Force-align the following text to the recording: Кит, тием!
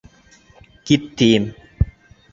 Кит, 0.85 1.03
тием! 1.17 1.45